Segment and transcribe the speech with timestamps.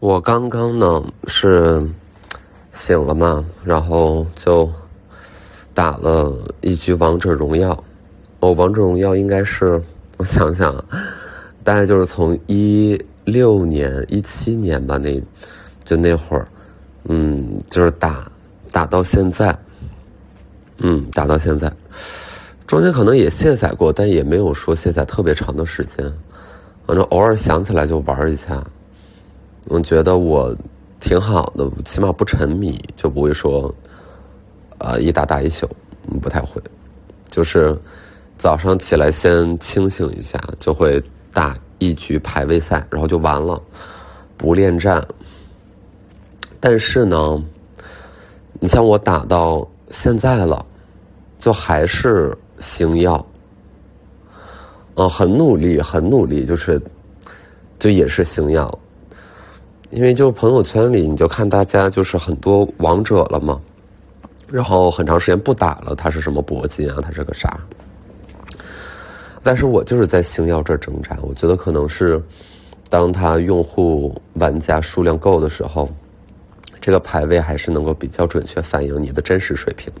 [0.00, 1.86] 我刚刚呢是
[2.72, 4.66] 醒了嘛，然后就
[5.74, 7.72] 打了一局王者荣耀。
[8.40, 9.78] 哦，王者荣耀应该是
[10.16, 10.74] 我想想，
[11.62, 15.20] 大概就是从一六年、一七年吧，那
[15.84, 16.48] 就那会儿，
[17.04, 18.26] 嗯，就是打
[18.72, 19.54] 打到现在，
[20.78, 21.70] 嗯，打到现在，
[22.66, 26.10] 中间可能也卸载过，但也没有说卸载特别长的时间，
[26.86, 28.64] 反正偶尔想起来就玩一下。
[29.70, 30.52] 我觉得我
[30.98, 33.72] 挺好的，起码不沉迷，就不会说，
[34.78, 35.64] 呃，一打打一宿，
[36.20, 36.60] 不太会，
[37.30, 37.78] 就是
[38.36, 41.00] 早上起来先清醒一下，就会
[41.32, 43.62] 打一局排位赛，然后就完了，
[44.36, 45.06] 不恋战。
[46.58, 47.40] 但是呢，
[48.58, 50.66] 你像我打到现在了，
[51.38, 53.24] 就还是星耀，
[54.96, 56.82] 嗯，很努力，很努力，就是，
[57.78, 58.76] 就也是星耀。
[59.90, 63.60] 因为就是朋友圈里，你就看大家就是很多王者了嘛，
[64.48, 67.58] 然后很长时间不打了，他是什么铂金啊，他是个啥？
[69.42, 72.22] 但是我就是在星耀这儿挣扎，我觉得可能是，
[72.88, 75.88] 当他用户玩家数量够的时候，
[76.80, 79.92] 这个排位还是能够比较准确反映你的真实水平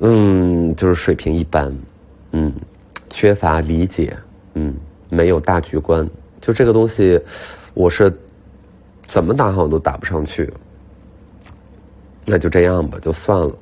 [0.00, 1.74] 嗯，就是水平一般，
[2.32, 2.52] 嗯，
[3.08, 4.14] 缺乏理解，
[4.52, 4.74] 嗯，
[5.08, 6.06] 没有大局观，
[6.42, 7.18] 就这个东西。
[7.74, 8.12] 我是
[9.06, 10.52] 怎么打好都打不上去，
[12.26, 13.52] 那就这样吧，就算了。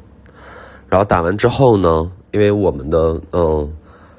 [0.88, 3.72] 然后打完之后呢，因为我们的嗯，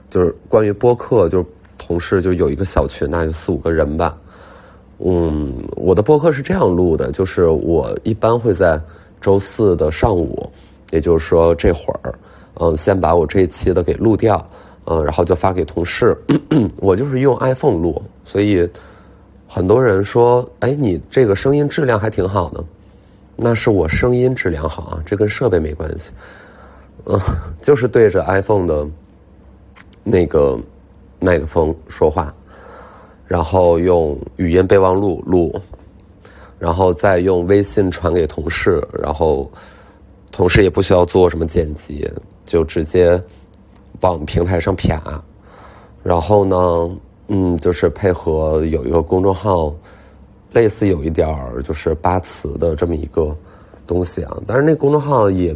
[0.10, 1.46] 就是关于播客，就是
[1.78, 4.18] 同事就有一个小群，那就四五个人吧。
[5.00, 8.80] 嗯，我的播客是这样录的，就是我一般会在
[9.20, 10.50] 周四的上午，
[10.92, 12.14] 也就是说这会儿，
[12.56, 14.50] 嗯，先把我这一期的给录掉，
[14.86, 16.18] 嗯，然后就发给同事。
[16.78, 18.68] 我就是用 iPhone 录，所以。
[19.54, 22.64] 很多人说：“哎，你这个声音质量还挺好的。”
[23.36, 26.14] 那是我声音质量好啊，这跟设备没关系。
[27.04, 27.20] 嗯，
[27.62, 28.88] 就是对着 iPhone 的
[30.06, 30.58] 那个
[31.20, 32.34] 麦克风说话，
[33.28, 35.54] 然后用语音备忘录录，
[36.58, 39.52] 然后再用微信传给同事，然后
[40.32, 42.10] 同事也不需要做什么剪辑，
[42.46, 43.22] 就直接
[44.00, 45.22] 往平台上啪，
[46.04, 46.90] 然后呢？
[47.34, 49.74] 嗯，就是配合有一个公众号，
[50.52, 53.34] 类似有一点儿就是八词的这么一个
[53.88, 55.56] 东西啊，但是那公众号也，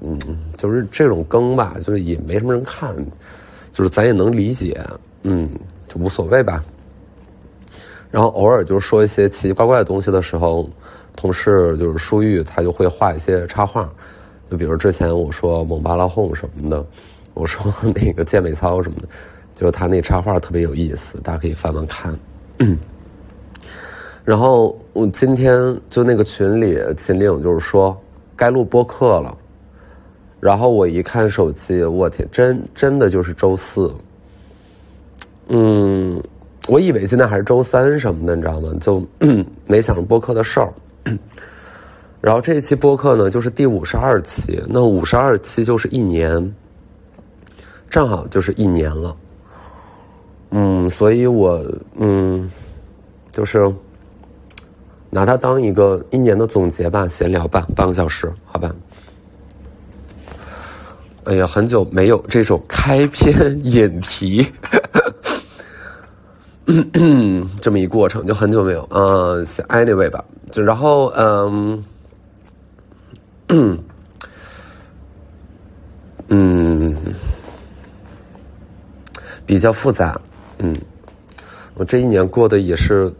[0.00, 0.18] 嗯，
[0.58, 2.92] 就是这种更吧，就是也没什么人看，
[3.72, 4.84] 就是咱也能理解，
[5.22, 5.48] 嗯，
[5.86, 6.64] 就无所谓吧。
[8.10, 10.68] 然后偶尔就是说一些奇奇怪怪的东西的时候，
[11.14, 13.88] 同事就是舒玉，他就会画一些插画，
[14.50, 16.84] 就比如之前我说蒙巴拉哄什么的，
[17.32, 19.08] 我说 那个健美操什么的。
[19.62, 22.18] 就他那插画特别有意思，大家可以翻翻看。
[24.24, 27.96] 然后我今天就那个群里，秦岭就是说
[28.34, 29.38] 该录播客了。
[30.40, 33.94] 然后我一看手机，我天，真真的就是周四。
[35.46, 36.20] 嗯，
[36.66, 38.74] 我以为今天还是周三什么的，你知道吗？
[38.80, 39.00] 就
[39.68, 40.72] 没想着播客的事儿。
[42.20, 46.52] 然后这一期播客呢，就是第五十二期，那五十二期就是一年，
[47.88, 49.16] 正好就是一年了。
[50.52, 51.60] 嗯，所以我
[51.96, 52.48] 嗯，
[53.30, 53.72] 就是
[55.08, 58.70] 拿它当一个一年的总结吧，闲聊吧，半个小时，好吧。
[61.24, 64.44] 哎呀，很久没有这种开篇引题，
[67.62, 68.86] 这么一过程，就很久没有。
[68.90, 71.82] 嗯，anyway 吧，就然后嗯，
[76.28, 76.96] 嗯，
[79.46, 80.20] 比较复杂。
[80.64, 80.72] 嗯，
[81.74, 83.12] 我这一年过得也是，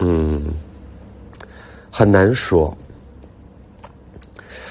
[0.00, 0.42] 嗯，
[1.88, 2.76] 很难说。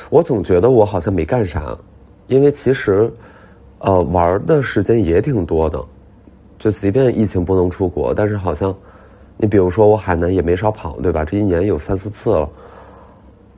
[0.09, 1.77] 我总觉得我好像没干啥，
[2.27, 3.09] 因为其实，
[3.79, 5.81] 呃，玩的时间也挺多的。
[6.59, 8.75] 就即便疫情不能出国，但是好像，
[9.37, 11.23] 你比如说我海南也没少跑，对吧？
[11.23, 12.49] 这一年有三四次了，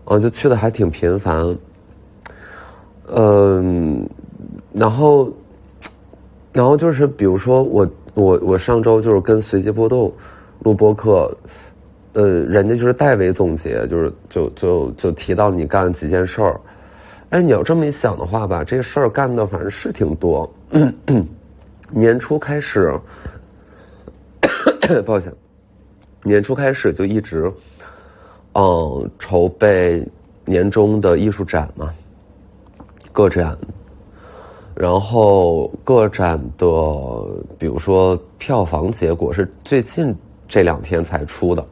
[0.05, 1.57] 啊，就去的还挺频繁。
[3.07, 4.07] 嗯，
[4.71, 5.33] 然后。
[6.53, 10.11] 然后就是，比如说我我我上周就是跟随机波动
[10.63, 11.35] 录播课，
[12.13, 16.59] 呃，人家就是代为总结，就是就就就提到你干了几件事儿。
[17.29, 20.51] 哎，你要这么一想的话吧，这事儿干的反正是挺多。
[21.91, 22.91] 年初开始，
[25.05, 25.31] 抱歉，
[26.23, 27.51] 年初开始就一直，
[28.53, 30.03] 嗯，筹备
[30.45, 31.91] 年终的艺术展嘛，
[33.13, 33.57] 个展。
[34.79, 36.67] 然后个展的，
[37.57, 40.15] 比如说票房结果是最近
[40.47, 41.65] 这两天才出的。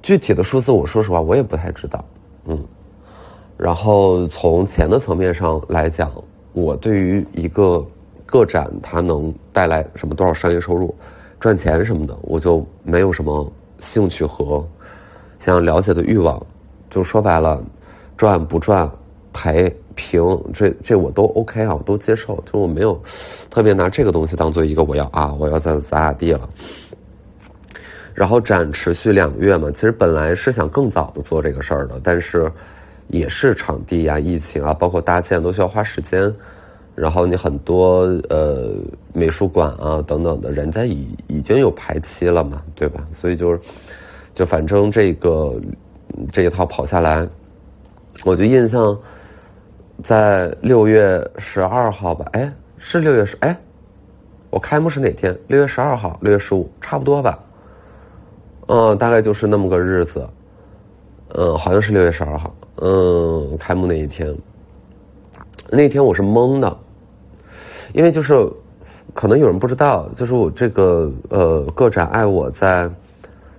[0.00, 2.04] 具体的数字，我说实话我也不太知道。
[2.44, 2.64] 嗯，
[3.56, 6.08] 然后从钱的层面上来讲，
[6.52, 7.84] 我对于一个
[8.24, 10.94] 个展它能带来什么多少商业收入、
[11.40, 13.50] 赚钱什么的，我就没有什么
[13.80, 14.64] 兴趣和
[15.40, 16.40] 想了解的欲望。
[16.88, 17.60] 就说白了，
[18.16, 18.88] 赚不赚、
[19.32, 20.22] 赔平，
[20.54, 22.40] 这这我都 OK 啊，我都接受。
[22.46, 23.02] 就我没有
[23.50, 26.48] 特别拿这个东西当做一个我要啊，我要咋咋咋地了。
[28.14, 32.50] 然后展持续两个月嘛，其实本来是想更早的做这个事儿的，但是
[33.08, 36.32] 也是场地呀、疫情啊，包括搭建都需要花时间。
[36.94, 38.74] 然后你很多呃
[39.12, 43.04] 美术馆啊等等的，人家已已经有排期了嘛，对吧？
[43.12, 43.60] 所以就是
[44.34, 45.54] 就反正这个
[46.32, 47.26] 这一套跑下来，
[48.24, 48.98] 我就印象
[50.02, 53.58] 在六月十二号吧，哎，是六月十哎，
[54.50, 55.36] 我开幕是哪天？
[55.48, 57.38] 六月十二号，六月十五，差不多吧。
[58.68, 60.28] 嗯，大概就是那么个日子，
[61.34, 64.36] 嗯，好像是六月十二号，嗯，开幕那一天，
[65.70, 66.76] 那天我是懵的，
[67.92, 68.46] 因为就是
[69.14, 72.88] 可能有人不知道，就是我这个呃个展爱我在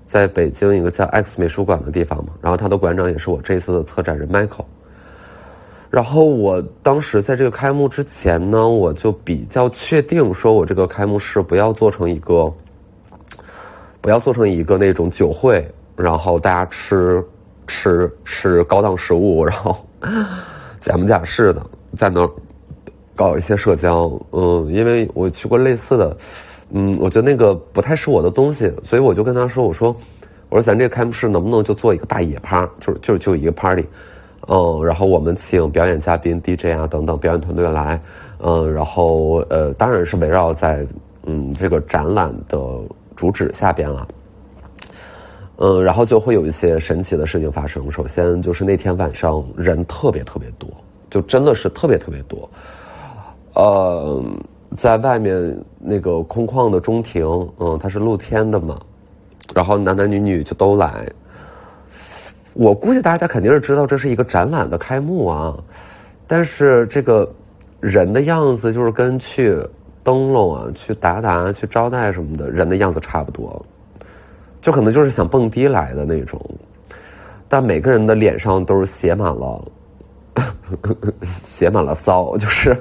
[0.05, 4.65] 在北京一个叫 X 美术馆的地方嘛，然后他的馆长也是我这一次的策展人 Michael，
[5.89, 12.53] 然后我当时在这个开幕之前呢，我就比较确定说我这个开幕式不要做成一个。
[14.01, 17.21] 不要做成一个那种酒会，然后大家吃
[17.67, 19.75] 吃吃高档食物，然后
[20.79, 21.61] 假模假式的
[21.97, 22.29] 在那儿
[23.13, 24.09] 搞一些社交。
[24.31, 26.17] 嗯，因为我去过类似的，
[26.69, 29.93] 嗯，我觉得那个不太是我的东西，所以我就跟他说：“我说，
[30.47, 33.85] 我说咱这个开幕式能不能就做一个大野趴，就是就就一个 party，
[34.49, 38.01] 嗯，然后我们请表演嘉宾 DJ 啊等等表演团队来，
[38.39, 40.85] 嗯，然后呃，当然是围绕在
[41.25, 42.59] 嗯这个展览的。”
[43.19, 44.07] 主旨下边了，
[45.57, 47.91] 嗯，然后就会有一些神奇的事情发生。
[47.91, 50.69] 首先就是那天晚上人特别特别多，
[51.09, 52.49] 就真的是特别特别多。
[53.55, 54.23] 呃，
[54.77, 57.25] 在外面那个空旷的中庭，
[57.59, 58.79] 嗯，它是露天的嘛，
[59.53, 61.05] 然后男男女女就都来。
[62.59, 65.57] 我估计大家肯定是知道这是一个展览的开幕啊，
[66.27, 67.31] 但是这个
[67.79, 69.57] 人的样子就是跟去。
[70.01, 73.63] 灯笼啊，去达达去招待什么的人的样子差不多，
[74.59, 76.39] 就可能就是想蹦迪来的那种，
[77.47, 79.71] 但每个人的脸上都是写满了，
[81.21, 82.75] 写满了骚，就是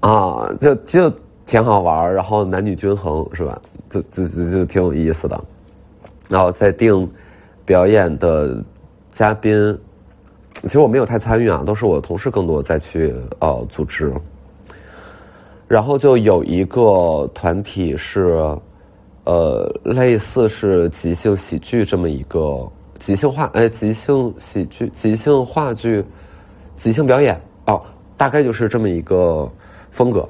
[0.00, 1.12] 啊，就就
[1.44, 3.60] 挺好玩然后男女均衡是吧？
[3.88, 5.42] 就就就就挺有意思的，
[6.28, 7.10] 然后再定
[7.64, 8.62] 表演的
[9.10, 9.78] 嘉宾，
[10.62, 14.12] 其实我没有太参与啊，都是我同事更多再去呃组织。
[15.68, 18.42] 然后就有一个团体是，
[19.24, 22.68] 呃，类似是即兴喜剧这么一个
[22.98, 26.04] 即兴话，哎，即兴喜剧、即兴话剧、
[26.74, 27.80] 即兴表演哦，
[28.16, 29.48] 大概就是这么一个
[29.90, 30.28] 风格。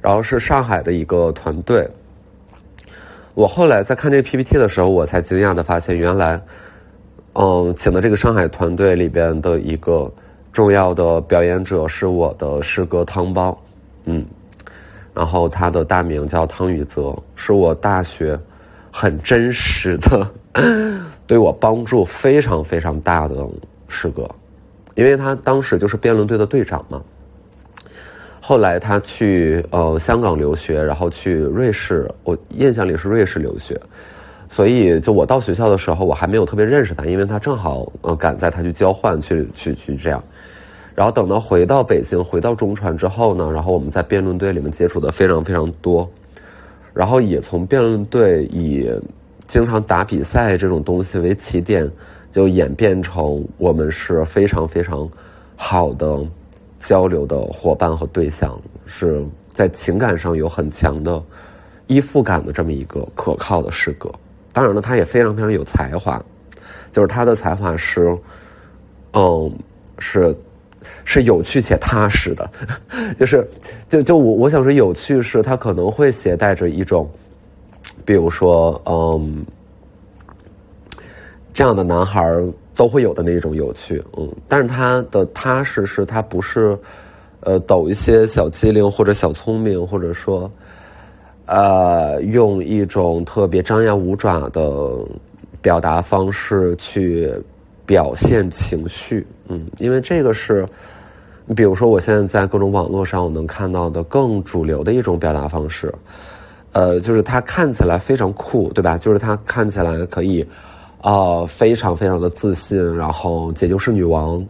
[0.00, 1.88] 然后是上海的一个团队。
[3.38, 6.42] 我后来在看这个 PPT 的时候，我才惊讶的发现，原来，
[7.34, 10.12] 嗯，请的这个上海团队里边的一个
[10.50, 13.56] 重要的表演者是我的师哥汤包，
[14.06, 14.26] 嗯。
[15.14, 18.36] 然后他的大名叫汤宇泽，是我大学
[18.90, 20.28] 很真实的
[21.28, 23.36] 对我帮助非常非常大的
[23.86, 24.28] 师哥，
[24.96, 27.00] 因为他当时就是辩论队的队长嘛。
[28.48, 33.78] 后来他去呃香港留学，然后去瑞士，我印象里是瑞士留学，
[34.48, 40.24] 所以就我到学校的时候，我还没有特别认识他，因为他正好呃赶在他去交换去去去这样。
[40.94, 46.10] 然后等到回到北京，回到中传之后呢，然后我们在辩论队里面接触的非常非常多，
[46.94, 48.90] 然后也从辩论队以
[49.46, 51.86] 经常打比赛这种东西为起点，
[52.32, 55.06] 就演变成我们是非常非常
[55.54, 56.18] 好的
[56.78, 61.22] 交流的伙伴和对象，是在情感上有很强的
[61.86, 64.10] 依附感的这么一个可靠的师哥。
[64.52, 66.22] 当然了，他也非常非常有才华，
[66.90, 68.16] 就是他的才华是，
[69.12, 69.52] 嗯，
[69.98, 70.34] 是。
[71.04, 72.50] 是有趣且踏实的，
[73.18, 73.46] 就是，
[73.88, 77.10] 就就我我想说，有趣是他可能会携带着一种，
[78.04, 79.44] 比如说，嗯，
[81.52, 82.32] 这样的男孩
[82.78, 86.78] 都会有的那种有趣，嗯，但是他的踏实是他不是，
[87.40, 90.50] 呃，抖一些小机灵或者小聪明，或者说，
[91.46, 94.92] 呃，用一种特别张牙舞爪的
[95.60, 97.34] 表达方式去。
[97.88, 100.68] 表现情绪，嗯，因为这个是，
[101.46, 105.90] 你比如说，我现在在各种网络上我能看到的更主流的一种表达方式，
[106.72, 108.98] 呃，就是他看起来非常酷，对吧？
[108.98, 110.46] 就是他看起来可以，
[111.02, 114.44] 呃，非常非常的自信，然后姐就是女王。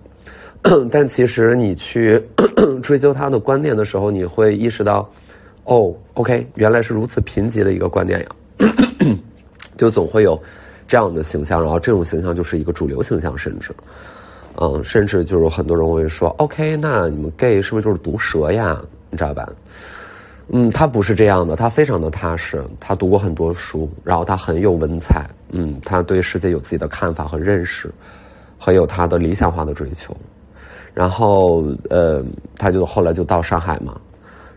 [0.90, 2.20] 但其实你去
[2.82, 5.08] 追究他的观念的时候，你会意识到，
[5.64, 8.26] 哦，OK，原来是如此贫瘠的一个观念呀。
[9.78, 10.40] 就总会有
[10.86, 13.70] 这样的形象，然后这种形象就是一个主流形象，甚至，
[14.56, 18.80] 嗯，甚至就是很多人会说，OK，那你们 gay 是不是就是毒蛇呀？
[19.10, 19.48] 你知道吧？
[20.50, 27.92] 嗯，他不是这样的，他非常的踏实，他读过很多书，然后他很有文采，嗯，他对世界有自己的看法和认识，
[28.58, 30.16] 很有他的理想化的追求，
[30.94, 32.24] 然后呃，
[32.56, 34.00] 他就后来就到上海嘛，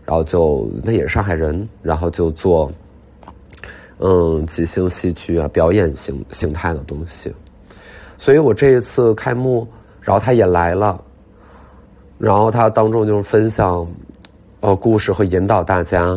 [0.06, 2.72] 然后就那也是上海人，然后就做，
[3.98, 7.30] 嗯，即兴戏剧啊，表演形形态的东西，
[8.16, 9.68] 所以我这一次开幕，
[10.00, 10.98] 然后他也来了，
[12.16, 13.86] 然后他当中就是分享。
[14.62, 16.16] 哦，故事和引导大家，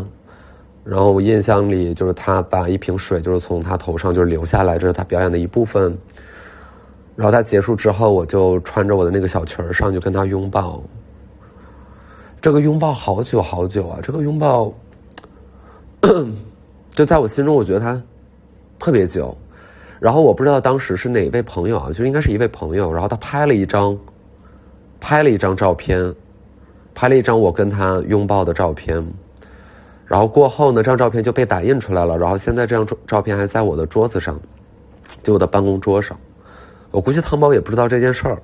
[0.83, 5.97] 然后我印象里就是他把一瓶水就是从他头上就是流下来，这是他表演的一部分。
[7.15, 10.83] 然后他结束之后，我就穿着我的那个小裙儿上去跟他拥抱。
[12.39, 14.71] 这个拥抱好久好久啊，这个拥抱
[16.91, 17.99] 就在我心中，我觉得他
[18.77, 19.35] 特别久。
[19.99, 23.97] 然后我不知道当时是哪位朋友啊，就应该是一位朋友，然后他拍了一张，
[24.99, 26.13] 拍了一张照片。
[26.95, 29.05] 拍了一张我跟他拥抱的照片，
[30.05, 32.17] 然后过后呢，这张照片就被打印出来了。
[32.17, 34.39] 然后现在这张照照片还在我的桌子上，
[35.21, 36.17] 就我的办公桌上。
[36.91, 38.41] 我估计汤包也不知道这件事儿，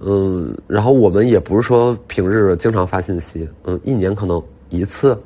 [0.00, 5.18] 嗯，然后我们也不是说平日经常发信息，嗯，一年可能一次，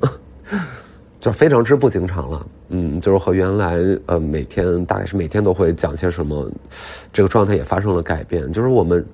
[1.21, 2.47] 就非常之不经常了。
[2.69, 6.49] 嗯，就是和原来呃每天大概是每天都会讲些什么，
[7.13, 8.51] 这个状态也发生了改变。
[8.51, 9.05] 就是我们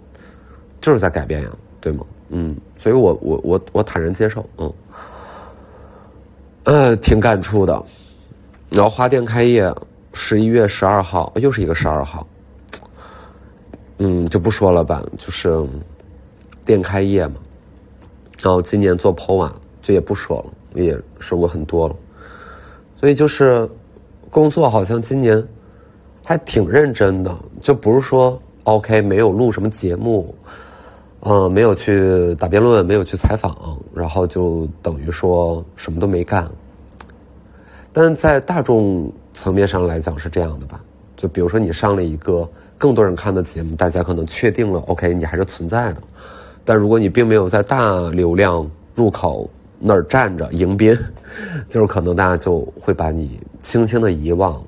[0.79, 1.49] 就是在改变呀，
[1.81, 2.05] 对吗？
[2.29, 2.55] 嗯。
[2.77, 4.73] 所以我我我我坦然接受，嗯，
[6.63, 7.83] 呃，挺感触的。
[8.69, 9.73] 然后花店开业，
[10.13, 12.27] 十一月十二号，又是一个十二号，
[13.97, 15.65] 嗯，就不说了吧，就是
[16.65, 17.35] 店开业嘛。
[18.41, 21.95] 然后今年做 PO 啊，就也不说了，也说过很多了。
[22.99, 23.69] 所以就是
[24.29, 25.43] 工作好像今年
[26.25, 30.35] 还挺认真的，就不是说 OK 没有录什么节目。
[31.29, 36.49] 嗯，没有去打辩论，没有去采访，然后就等于说什么都没干。
[37.91, 40.81] 但在大众层面上来讲是这样的吧？
[41.17, 46.01] 就比如说你上了一个更多人看的节目，大家可能确定了，OK，你还是存在的。
[46.63, 48.65] 但如果你并没有在大流量
[48.95, 50.97] 入口那儿站着迎宾，
[51.67, 54.63] 就是可能大家就会把你轻轻的遗忘。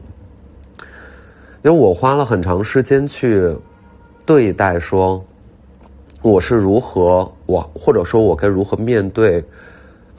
[1.63, 3.55] 因为我花了很长时间去
[4.25, 5.23] 对待说。
[6.21, 9.43] 我是如何我或者说我该如何面对？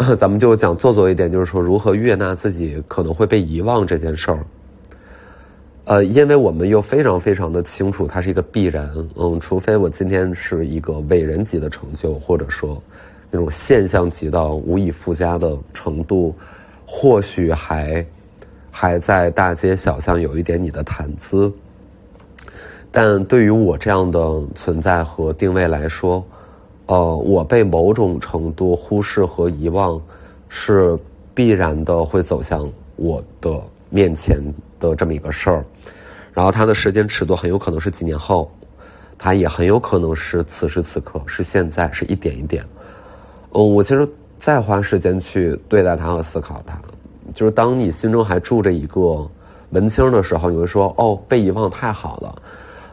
[0.19, 4.39] 咱们就讲做作一点，就是说如何悦纳自己可能会被遗忘这件事儿。
[5.85, 8.91] 呃，因为我们又非常非常的清楚，它是一个必然。
[9.17, 12.83] 嗯，除非我今天是一个伟人级的成就，或者说
[13.31, 16.35] 那种现象级到无以复加的程度，
[16.87, 18.07] 或许还
[18.71, 21.53] 还在大街小巷有一点你的谈资。
[22.93, 26.25] 但对于我这样的存在和定位来说，
[26.87, 30.01] 呃，我被某种程度忽视和遗忘，
[30.49, 30.99] 是
[31.33, 34.43] 必然的会走向我的面前
[34.81, 35.65] 的这么一个事儿。
[36.33, 38.51] 然后它的时间尺度很有可能是几年后，
[39.17, 42.65] 它也很有可能是此时此刻，是现在，是一点一点。
[43.53, 46.77] 嗯，我其实再花时间去对待它和思考它，
[47.33, 49.29] 就是当你心中还住着一个
[49.71, 52.35] 文青的时候，你会说：“哦，被遗忘太好了。”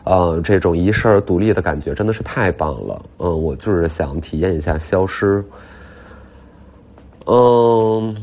[0.10, 3.06] 呃，这种一事儿独立的感觉真的是太棒了。
[3.18, 5.44] 嗯，我就是想体验一下消失。
[7.26, 8.16] 嗯，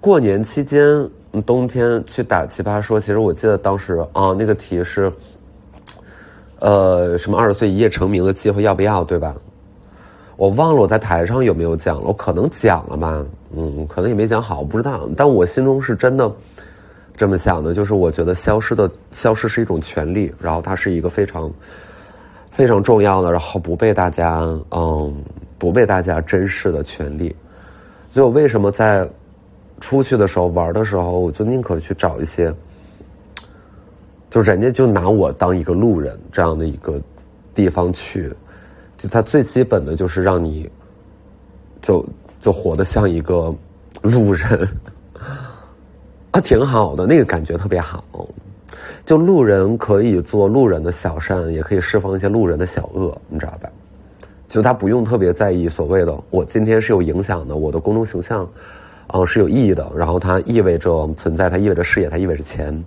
[0.00, 1.10] 过年期间，
[1.44, 5.12] 冬天去打奇葩说，其实我记得当时啊，那个题是，
[6.60, 9.34] 呃，什么二十岁一夜成名的机会要不要，对吧？
[10.36, 15.08] 我忘了我在台上有没有讲了，我可能讲了吧，嗯，可能也没讲好，我不知道。
[15.16, 16.30] 但我心中是真的。
[17.16, 21.50] 这么想的，就是我觉得消失的消失是一种权利，然后它是一个非常
[22.50, 25.24] 非常重要的，然后不被大家嗯
[25.58, 27.34] 不被大家珍视的权利。
[28.10, 29.08] 所以我为什么在
[29.80, 32.52] 出去的时候玩的时候，我就宁可去找一些，
[34.28, 37.00] 就人家就拿我当一个路人这样的一个
[37.54, 38.30] 地方去，
[38.98, 40.70] 就他最基本的就是让你
[41.80, 42.04] 就
[42.40, 43.54] 就活得像一个
[44.02, 44.68] 路人。
[46.36, 48.04] 他挺好的，那个感觉特别好。
[49.06, 53.70] 就路人可以做路人的小善，也可以释放一些路人的小恶，你知道吧？
[54.46, 58.46] 就他不用特别在意所谓的我今天是有影响的，我的公众形象，
[59.14, 59.90] 嗯，是有意义的。
[59.96, 62.84] 然后它意味着存在，它意味着事业，它意味着钱。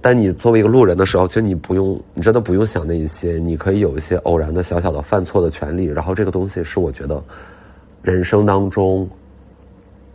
[0.00, 5.84] 但你作为一个路人的时候，其实你不用，你真的不用想那一些，你可以有一些偶然的小小的犯错的权利。
[5.84, 7.22] 然后这个东西是我觉得
[8.00, 9.06] 人生当中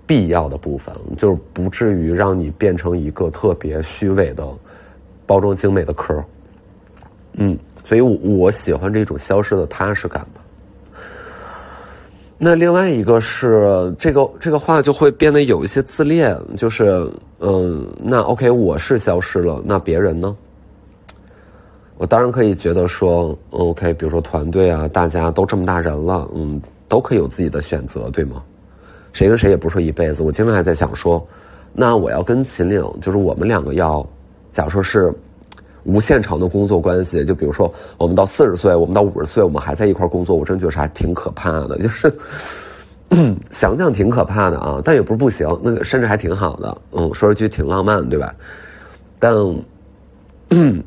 [0.09, 4.43] 必要的部分，就是不至于让你变成一个特别虚伪的、
[5.27, 6.19] 包装精美的壳。
[7.33, 10.41] 嗯，所以我喜欢这种消失的踏实感吧。
[12.39, 20.35] 那另外一个是这个这个话就会变得有一些自恋，就是嗯，那 OK，我是消失了，那别人呢？
[21.97, 28.43] 我当然可以觉得说 OK，比如说团队啊，大家都这么大人了，嗯，都可以有自己的选择，对吗？
[29.13, 30.23] 谁跟谁也不说一辈子。
[30.23, 31.25] 我经常还在想说，
[31.73, 34.07] 那我要跟秦岭，就是我们两个要，
[34.51, 35.13] 假如说是。
[35.85, 42.13] 无限长的工作关系，就比如说，我们到四十岁，我们到五十岁，我们还在一块工作，我真觉得还挺可怕的，就是
[43.49, 48.35] 想想挺可怕的啊，但也不是不行，那个甚至还挺好的，嗯，说一句挺浪漫，对吧？
[49.19, 49.33] 但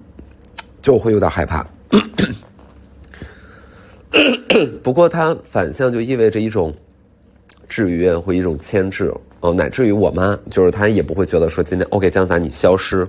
[0.82, 1.66] 就会有点害怕。
[4.84, 6.72] 不过它反向就意味着一种
[7.72, 9.10] 制约或一种牵制，
[9.40, 13.08] 哦，乃至于我妈，就是她也不会觉得说今天 OK 江仔你消失。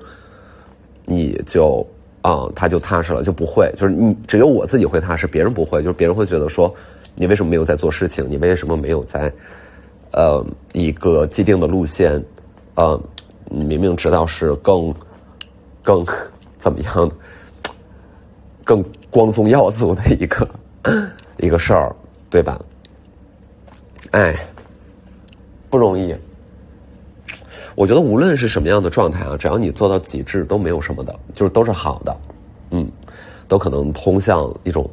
[1.05, 1.85] 你就
[2.21, 6.73] 啊，他就踏实了，就不会，就是你只有我自己会踏实，别人不会，就是别人会觉得说，
[7.13, 8.25] 你为什么没有在做事情？
[8.29, 9.29] 你为什么没有在，
[10.13, 10.41] 呃，
[10.71, 12.23] 一个既定的路线？
[12.75, 12.97] 呃，
[13.49, 14.95] 你明明知道是更
[15.81, 16.05] 更
[16.57, 17.11] 怎么样，
[18.63, 20.47] 更光宗耀祖的一个
[21.35, 21.93] 一个事儿，
[22.29, 22.57] 对吧？
[24.11, 24.33] 哎，
[25.73, 26.15] 不容易。
[27.73, 32.17] 我觉得无论是什么样的状态啊，只要你做到极致，都没有什么的，就是都是好的，
[32.69, 32.87] 嗯，
[33.47, 34.87] 都可能通向一种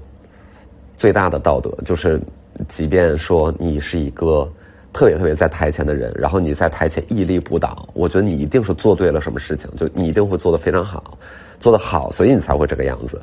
[0.97, 1.71] 最大的道德。
[1.85, 2.19] 就是，
[2.67, 4.51] 即便说你是一个
[4.91, 11.19] 特别特别在台前的人，然后你在台前屹立不倒，我觉得你一定是做对了什么事情，就你一定会做得非常好，
[11.59, 13.21] 做得好，所以你才会这个样子。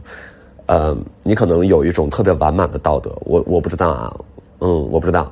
[0.67, 4.19] 呃，你可能有一种特别完满的道德，我我不知道啊，
[4.59, 5.31] 嗯，我不知道。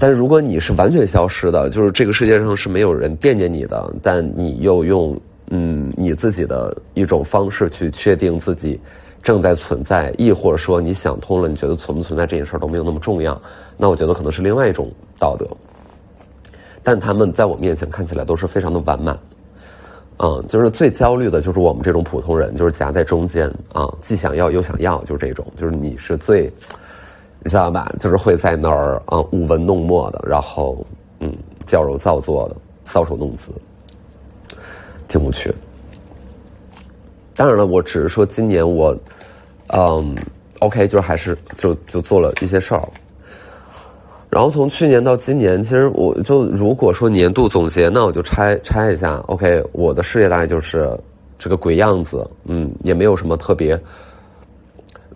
[0.00, 8.80] 但如果你是完全消失的，就是这个世界上是没有人惦念你的，但你又用嗯你自己的一种方式去确定自己
[9.24, 13.42] 正在存在，亦或者说你想通了，你觉得存不存在这件事都没有那么重要，
[13.76, 15.44] 那我觉得可能是另外一种道德。
[16.84, 19.18] 但他们在我面前看起来都是非常的完满，
[20.18, 26.48] 嗯，就是最焦虑的就是我们这种普通人，就是夹在中间啊，既想要又想要，就是这种，就是你是最。
[27.48, 27.90] 你知道吧？
[27.98, 30.84] 就是会在那儿啊舞文弄墨的，然后
[31.20, 31.34] 嗯
[31.64, 33.50] 矫揉造作的，搔首弄姿，
[35.08, 35.50] 听不趣。
[37.34, 38.94] 当然了，我只是说今年我
[39.68, 40.14] 嗯
[40.58, 42.86] OK，就是还是就就做了一些事儿。
[44.28, 49.16] 然后从去年到今年，其实我就如果说年度总结，那我就拆拆一下。
[49.28, 50.90] OK，我的事业大概就是
[51.38, 53.80] 这个鬼样子，嗯，也没有什么特别。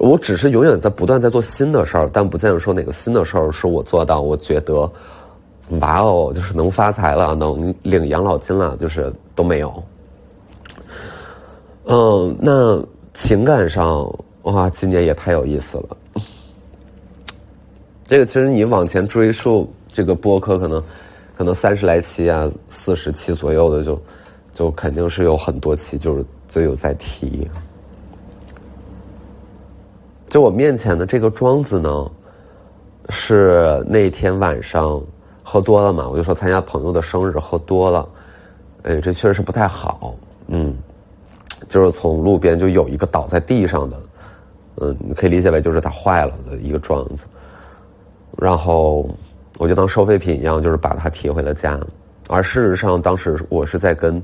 [0.02, 4.90] 我只是永远在不断在做新的事儿，但不见得说哪个新的事儿是我做到，我觉得，
[5.80, 9.84] 哇哦，就是能发财了，能领养老金了，就是都没有。
[11.84, 12.84] 嗯，那
[13.14, 14.12] 情感上
[14.42, 15.96] 哇，今年也太有意思了。
[18.04, 20.82] 这个其实你往前追溯，这个播客可能
[21.36, 24.02] 可能三十来期啊，四十期左右的，就
[24.52, 27.48] 就肯定是有很多期，就是就有在提。
[30.32, 32.10] 就我面前的这个庄子呢，
[33.10, 34.98] 是那天晚上
[35.42, 36.08] 喝多了嘛？
[36.08, 38.08] 我就说参加朋友的生日喝多了，
[38.84, 40.16] 哎，这确实是不太好。
[40.46, 40.74] 嗯，
[41.68, 44.02] 就是从路边就有一个倒在地上的，
[44.76, 47.26] 嗯，你可以理解为就是它坏了的一个庄子，
[48.38, 49.06] 然后
[49.58, 51.78] 我就当收废品一样，就是把它提回了家。
[52.30, 54.22] 而事实上，当时我是在跟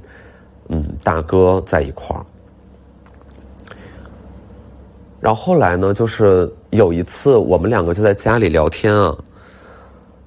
[0.69, 2.25] 嗯大哥在一块儿。
[5.21, 9.17] 然后后来呢，就是有一次我们两个就在家里聊天啊，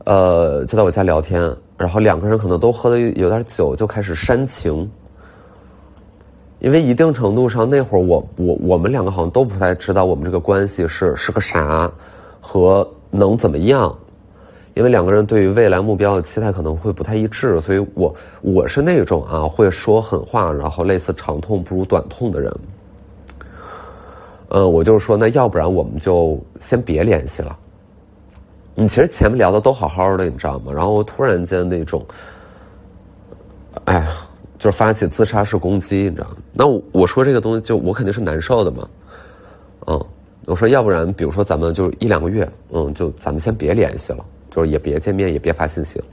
[0.06, 1.42] 呃，就在我家聊天，
[1.78, 4.90] 然后两个人可能都喝的有点酒，就开始煽情。
[6.60, 11.92] 因为一定程度上，那会儿我我我们两个好像都不太知道我们这个关系是是个啥，
[12.40, 13.98] 和能怎么样，
[14.76, 22.54] 因为两个人对于未来目标的期待可能会不太一致，所以我我是那种啊会说狠话，然后类似长痛不如短痛的人。
[24.54, 27.58] 嗯，我就是说，那要不然我们就先别联系了。
[28.76, 30.74] 你其实前面聊的都好好的，你知道吗？
[30.74, 32.06] 然后突然间那种，
[33.86, 34.08] 哎呀，
[34.60, 36.38] 就是发起自杀式攻击，你知道吗？
[36.52, 38.90] 那我说这个东西，就我肯定是难受的嘛。
[39.88, 40.06] 嗯，
[40.48, 46.06] 我说要不然，比如说咱们就一两个月，嗯，就咱们先别联系了，就是也别见面，也别发信息了。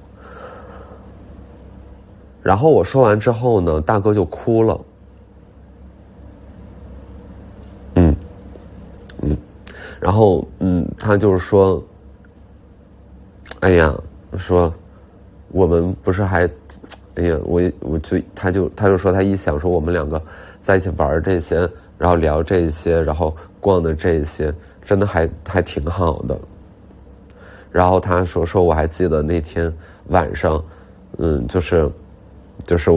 [2.40, 4.80] 然后我说完之后呢，大哥就哭了。
[7.94, 8.16] 嗯，
[9.22, 9.36] 嗯，
[10.00, 11.82] 然后嗯，他就是说，
[13.60, 13.94] 哎呀，
[14.36, 14.72] 说
[15.50, 16.48] 我们不是还，
[17.16, 20.22] 哎呀，我我就他就他就说他一想说我们两个
[20.62, 26.38] 在一起玩这些，然后聊这些，然后逛的这些，真的还还挺好的。
[27.70, 29.72] 然后他说说我还记得那天
[30.08, 30.62] 晚上，
[31.18, 31.90] 嗯，就是。
[32.66, 32.90] 就是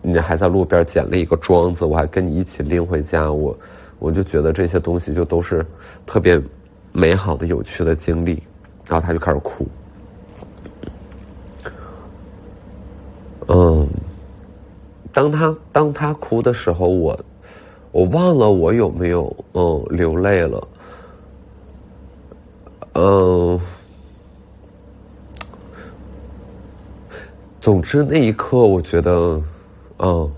[0.00, 3.56] 你还在路边捡了一个桩子，我还跟你一起拎回家，我
[4.02, 5.64] 我就觉得这些东西就都是
[6.04, 6.42] 特别
[6.90, 8.42] 美好的、有趣的经历。
[8.88, 9.64] 然后他就开始哭，
[13.46, 13.88] 嗯，
[15.12, 17.18] 当他当他哭的时候，我
[17.92, 20.68] 我忘了我有没有嗯流泪了，
[22.94, 23.60] 嗯。
[27.60, 29.40] 总之，那一刻我觉得，
[30.00, 30.32] 嗯，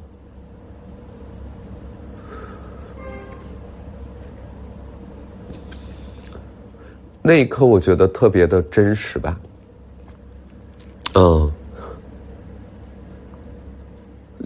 [7.27, 9.41] 那一刻我觉得特别的真实吧，
[11.15, 11.51] 嗯，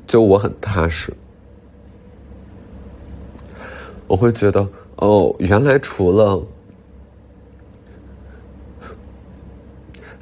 [0.06, 1.12] 就我很踏实，
[4.06, 4.64] 我会觉得，
[4.94, 6.40] 哦，原来除了。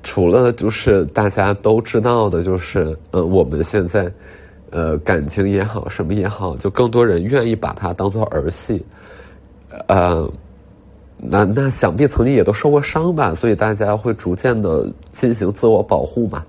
[0.02, 4.10] 除了就是大家都知道的，就是呃，我们现在，
[4.70, 8.82] 呃，感情也好，什么也好，就更多人愿意把它当做儿戏，
[9.88, 10.26] 呃，
[11.18, 16.44] 那那想必曾经也都受过伤吧，所以大家会逐渐的进行自我保护嘛，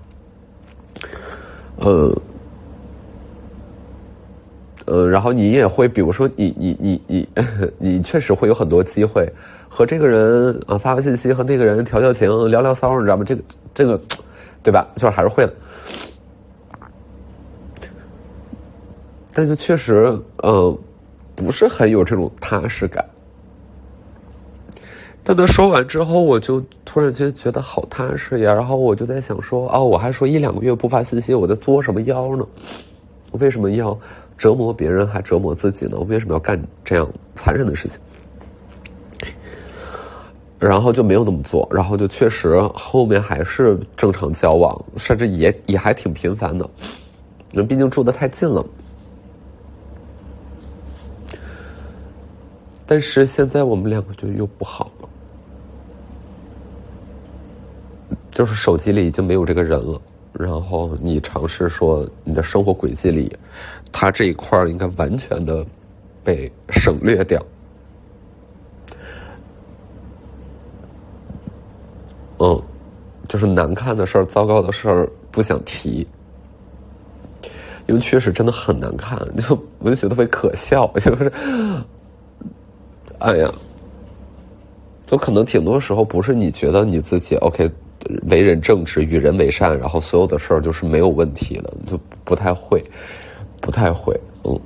[1.76, 2.14] 呃。
[4.90, 7.28] 呃，然后你也会，比如说，你你你你，
[7.76, 9.30] 你确实会有很多机会
[9.68, 13.22] 和这个人啊发发信息，和那个人调调情、聊聊骚，你知道吗？
[13.22, 13.42] 这个
[13.74, 14.00] 这个，
[14.62, 14.88] 对吧？
[14.96, 15.52] 就是还是会的，
[19.34, 20.74] 但就确实，呃，
[21.36, 23.04] 不是很有这种踏实感。
[25.28, 28.54] 但他说完之后，我就突然间觉得好踏实呀。
[28.54, 32.46] 然后我就在想说，哦，我还说一两个月不发信息，我在作什么妖呢？
[33.30, 33.94] 我为什么要？
[34.38, 35.98] 折磨别人还折磨自己呢？
[35.98, 38.00] 我为什么要干这样残忍的事情？
[40.58, 46.66] 然后就没有那么做，然后就确实后面还是正常交往，甚至也也还挺频繁的。
[47.52, 48.64] 因为毕竟住的太近了。
[52.86, 55.08] 但是现在我们两个就又不好了，
[58.38, 60.00] 就是手机里已经没有这个人了。
[60.32, 63.36] 然后你尝试说你的生活轨迹里，
[63.90, 65.66] 他这一块应该完全的
[66.22, 67.44] 被省略掉。
[72.38, 72.62] 嗯，
[73.26, 76.06] 就是难看的事儿、糟糕的事儿不想提，
[77.88, 81.32] 因为确实真的很难看， 就我就觉得特别可笑， 就是，
[83.18, 83.52] 哎呀，
[85.06, 87.68] 就可能挺多时候不是你觉得你自己 OK。
[88.28, 92.84] 为人正直，与人为善，然后所有的事儿就是没有问题的，就不太会，
[93.60, 94.60] 不太会，嗯，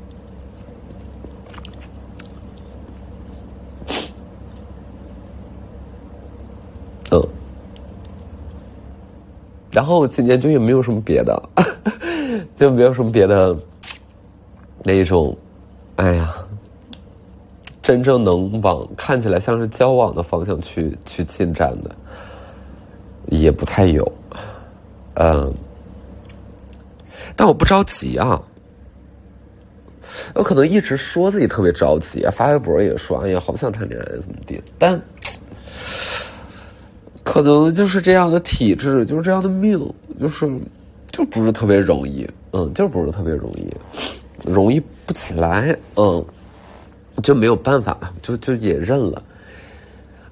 [7.10, 7.28] 嗯，
[9.70, 11.42] 然后今年就也没有什么别的，
[12.54, 13.56] 就没有什么别的
[14.84, 15.36] 那一种，
[15.96, 16.34] 哎呀，
[17.82, 21.90] 真正能往看起来像是交往的方向去去进展的。
[23.26, 24.12] 也不太有，
[25.14, 25.52] 嗯，
[27.34, 28.40] 但我不着急啊。
[30.34, 35.00] 我可能一直说自己特别着急，发微博也说：“哎呀，好想谈恋爱，怎么地？”但
[37.22, 39.78] 可能就是这样的体质，就是这样的命，
[40.20, 40.50] 就是
[41.10, 43.66] 就不是特别容易，嗯，就不是特别容易，
[44.44, 46.22] 容易不起来，嗯，
[47.22, 49.22] 就没有办法，就就也认了。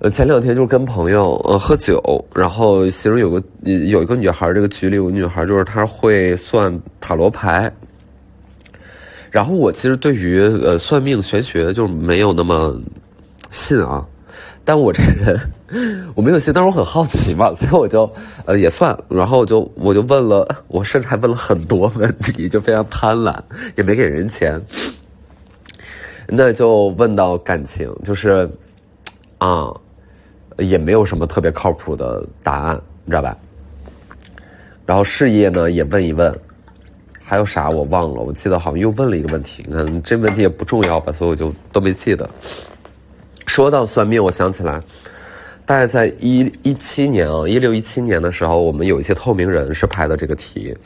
[0.03, 2.03] 呃，前两天就是跟朋友呃喝酒，
[2.35, 7.71] 然后其中有个有一个女孩，这个局里有个女孩，就是她会算塔罗牌。
[9.31, 12.81] 然后我其实对于呃算命玄学就没有那么
[13.51, 14.03] 信啊，
[14.65, 15.39] 但我这人
[16.15, 18.11] 我没有信，但是我很好奇嘛，所以我就
[18.47, 23.39] 呃也算，然后我就我就问了，我甚至还问了很多问题，就非常贪婪，
[23.77, 24.59] 也没给人钱。
[26.27, 28.49] 那就问到感情，就是
[29.37, 29.71] 啊。
[30.61, 33.37] 也没有什么特别靠谱的答案，你知道吧？
[34.87, 36.37] 然后事业呢也问一问，
[37.23, 38.23] 还有啥我忘了？
[38.23, 42.29] 我记得好像又问了一个问题，嗯，这问题也不重要吧，所以我就都没记得。
[43.47, 44.81] 说到算命，我想起来，
[45.65, 50.77] 大概在一一七年啊，一六一七年的时候，我们有一些透明人是拍的这个题，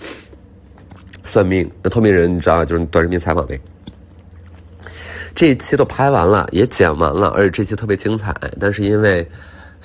[1.22, 3.58] 算命，那透明人你知道，就是短视频采访那。
[5.34, 8.32] 这一期都拍完了，也剪完了，而且这期特别精彩。
[8.60, 9.26] 但是因为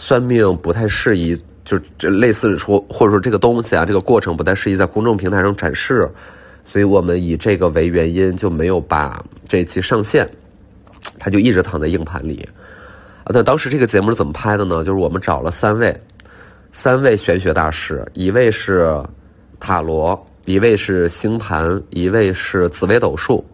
[0.02, 6.10] 算命不太适宜，就这类似说或者说这个东西啊，这个过程不太适宜在公众平台上展示，
[6.64, 10.26] 所以我们以这个为原因就没有把这期上线，
[11.20, 12.48] 它就一直躺在硬盘里。
[13.26, 14.86] 啊，那当时这个节目是怎么拍的呢？
[14.86, 15.94] 就是我们找了三位，
[16.72, 19.04] 三位玄学大师，一位是
[19.60, 23.46] 塔罗，一位是星盘，一位是紫微斗数。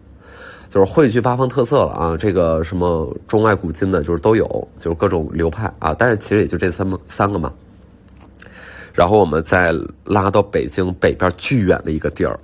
[0.76, 2.16] 就是汇聚八方特色了啊！
[2.18, 4.46] 这个什么中外古今的，就是都有，
[4.78, 5.94] 就是各种流派啊。
[5.98, 7.50] 但是其实也就这三三个嘛。
[8.92, 12.38] 然后我们再拉到北京北边巨远的一个地儿，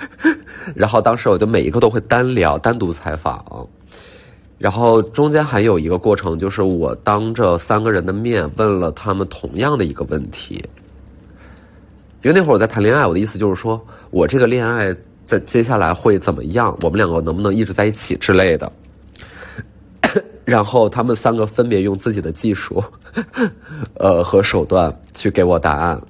[0.74, 3.44] 然后当时我就每一个都会单聊、单独采访。
[4.56, 10.64] 然后中间还有一个过程，就是我当着三个人的面问了他们同样的一个问题。
[12.22, 13.78] 因为那会儿我在谈恋爱，我的意思就是说
[14.10, 14.96] 我这个恋爱。
[15.30, 16.76] 在接下来会怎么样？
[16.82, 18.72] 我们两个能不能一直在一起之类的？
[20.44, 22.82] 然后他们三个分别用自己的技术，
[23.94, 26.02] 呃和手段去给我答案。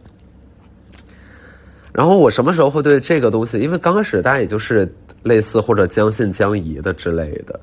[1.93, 3.59] 然后我什么时候会对这个东西？
[3.59, 4.91] 因为刚开始大家也就是
[5.23, 7.61] 类似或者将信将疑的之类的。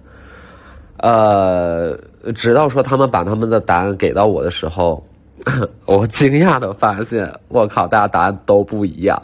[0.99, 1.97] 呃，
[2.35, 5.03] 直到说他们把他们的答案给到我的时候，
[5.85, 9.19] 我惊讶的发现，我靠，大家答案都不一样。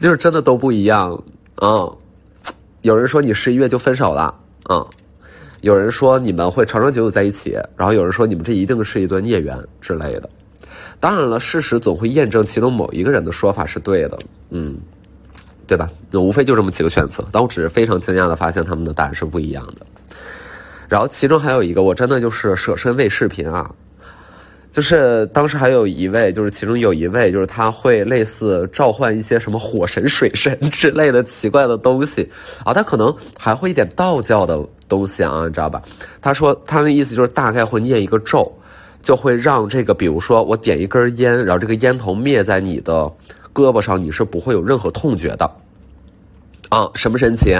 [0.00, 1.22] 就是真的都不一样，
[1.60, 1.96] 嗯，
[2.80, 4.34] 有人说你十一月就分手了，
[4.70, 4.84] 嗯，
[5.60, 10.28] 有人说你们会长长久久在一起，然后有人说你们这一定是一段孽缘之类的。
[10.98, 14.78] 当然了，事实总会验证其中某一个人的说法是对的，嗯，
[15.66, 15.86] 对吧？
[16.10, 17.22] 那无非就这么几个选择。
[17.30, 19.86] 但我只是非常惊讶的发现他们的答案是不一样的。
[20.88, 23.70] 然后其中还有一个，我真的就是舍身为视频啊。
[24.70, 32.28] 就是当时还有一位，就是其中有一位，就是他会类似召唤一些什么火神、水神之类的奇怪的东西
[32.64, 35.82] 啊，他可能还会一点道教的东西啊，你知道吧？
[36.20, 38.50] 他说他的意思就是大概会念一个咒，
[39.02, 43.10] 就会让这个，比如说我点一根烟，然后这个烟头灭在你的
[43.52, 45.50] 胳膊上，你是不会有任何痛觉的
[46.68, 47.56] 啊，神不神奇？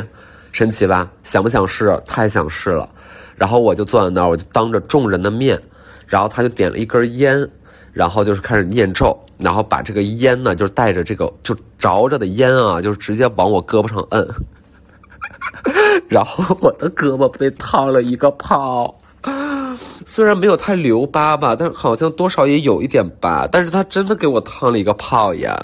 [0.53, 1.11] 神奇吧？
[1.25, 2.01] 想不想试？
[2.07, 2.89] 太想试了。
[3.37, 5.61] 然后我就坐在那儿，我就当着众人的面。
[6.11, 7.49] 然后他就点了一根烟，
[7.93, 14.29] 然后就是开始念咒，然后把这个烟呢，就是带着这个就着着的烟啊，就是直接往我胳膊上摁，
[16.11, 18.93] 然后我的胳膊被烫了一个泡，
[20.05, 25.57] 虽然没有太留疤吧，但是好像多少也有一点疤，但是他真的给我烫了一个泡呀，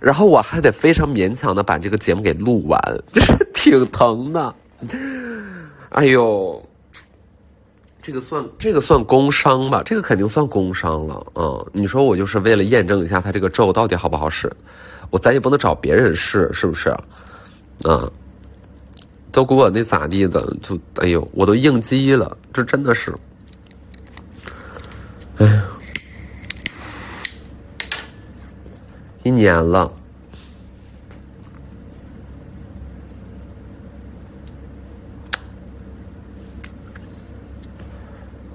[0.00, 2.80] 然后我还得非常勉强的把这个节目给录完，
[3.12, 4.52] 就是挺疼的，
[5.90, 6.60] 哎呦。
[8.02, 9.80] 这个算这个算工伤吧？
[9.84, 14.52] 这个肯定算工伤了嗯，你说我就是为了验证一下他这个咒到底好不好使，
[15.10, 16.90] 我咱也不能找别人试，是不是？
[17.84, 18.10] 啊，
[19.30, 20.44] 都给我那咋地的？
[20.60, 23.14] 就哎呦，我都应激了，这真的是，
[25.38, 25.64] 哎呀，
[29.22, 29.90] 一年了。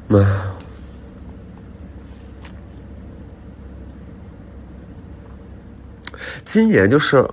[0.09, 0.55] 啊，
[6.45, 7.27] 今年就是，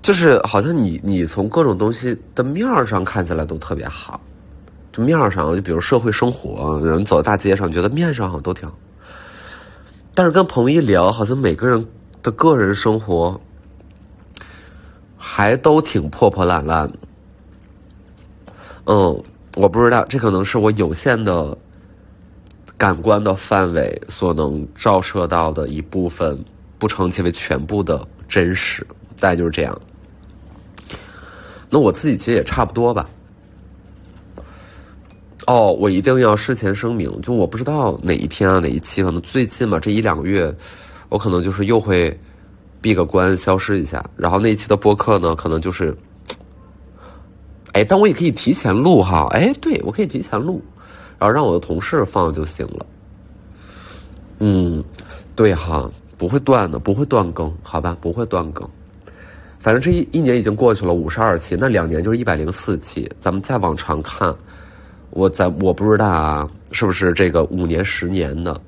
[0.00, 4.18] 就是好像你你从各种东西的面儿上看起来都特别好，
[4.90, 8.74] 就面儿上，就比如社会生活，人走在大街上，觉得面上好像都挺好，
[10.14, 11.86] 但是跟朋友一聊，好像每个人
[12.22, 13.38] 的个人生活
[15.18, 16.90] 还都挺破破烂烂，
[18.86, 19.22] 嗯。
[19.54, 21.56] 我不知道，这可能是我有限的
[22.78, 26.42] 感官的范围所能照射到的一部分，
[26.78, 28.86] 不称其为全部的真实。
[29.20, 29.78] 大概就是这样。
[31.68, 33.06] 那我自己其实也差不多吧。
[35.46, 40.54] 哦，我一定要事前声明，就我不知道哪一天啊，哪一期可能最近嘛，这一两个月，
[41.10, 42.18] 我可能就是又会
[42.80, 44.02] 闭个关，消失一下。
[44.16, 45.94] 然后那一期的播客呢，可能就是。
[47.72, 49.26] 哎，但我也可以提前录哈。
[49.30, 50.60] 哎，对，我可以提前录，
[51.18, 52.86] 然后让我的同事放就行了。
[54.40, 54.84] 嗯，
[55.34, 58.68] 对哈，不会断的，不会断更，好吧，不会断更。
[59.58, 63.10] 反正这一一年已经过去了，五十二期，那两年就是一百零四期。
[63.18, 64.34] 咱们再往长看，
[65.08, 68.60] 我咱我不知道啊，是不是这个五年、十年的？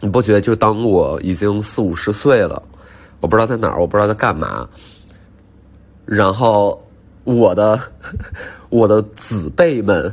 [0.00, 2.62] 你不觉得就当我已经四五十岁了，
[3.20, 4.68] 我不知道在哪儿，我不知道在干嘛，
[6.04, 6.78] 然后。
[7.36, 7.78] 我的
[8.70, 10.12] 我的子辈们，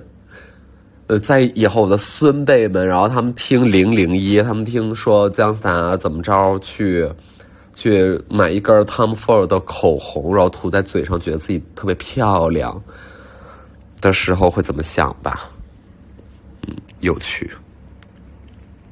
[1.07, 7.09] 呃，在以后我的孙辈们，然后他们听零零一，他们听说姜思达怎么着去
[7.73, 12.81] 去买一根 Tom Ford 的口红，然后涂在嘴上，觉得自己特别漂亮
[14.01, 15.49] 的时候会怎么想吧？
[16.67, 17.49] 嗯，有趣。